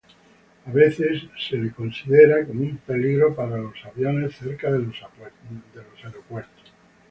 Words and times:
A 0.65 0.71
veces 0.71 1.25
es 1.43 1.73
considerada 1.75 2.43
como 2.47 2.61
un 2.63 2.77
peligro 2.77 3.35
para 3.35 3.59
los 3.59 3.75
aviones 3.85 4.33
cerca 4.35 4.71
de 4.71 4.79
los 4.79 4.95
aeropuertos. 6.03 6.73